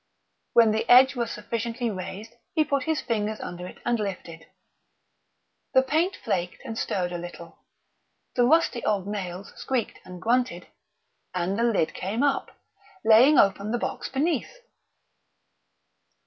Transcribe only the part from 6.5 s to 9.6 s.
and starred a little; the rusty old nails